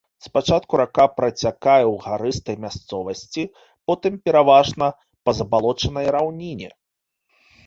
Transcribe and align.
Спачатку 0.25 0.73
рака 0.81 1.03
працякае 1.17 1.83
ў 1.89 1.91
гарыстай 2.05 2.55
мясцовасці, 2.63 3.43
потым 3.93 4.17
пераважна 4.29 4.87
па 5.27 5.31
забалочанай 5.43 6.05
раўніне. 6.19 6.69